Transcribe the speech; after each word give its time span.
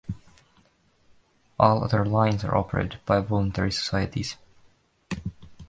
All 1.59 1.83
other 1.83 2.03
lines 2.03 2.43
are 2.43 2.57
operated 2.57 2.99
by 3.05 3.19
voluntary 3.19 3.71
societies. 3.71 4.35